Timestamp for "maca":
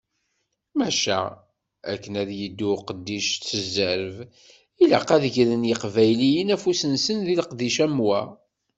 0.77-1.19